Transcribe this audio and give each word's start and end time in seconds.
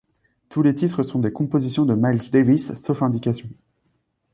Tous 0.49 0.63
les 0.63 0.73
titres 0.73 1.03
sont 1.03 1.19
des 1.19 1.31
compositions 1.31 1.85
de 1.85 1.93
Miles 1.93 2.31
Davis 2.31 2.73
sauf 2.73 3.03
indications. 3.03 3.51